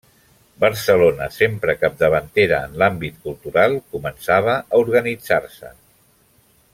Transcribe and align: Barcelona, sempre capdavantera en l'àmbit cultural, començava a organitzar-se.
Barcelona, 0.63 1.27
sempre 1.35 1.75
capdavantera 1.83 2.63
en 2.69 2.73
l'àmbit 2.83 3.21
cultural, 3.27 3.79
començava 3.97 4.59
a 4.59 4.83
organitzar-se. 4.87 5.75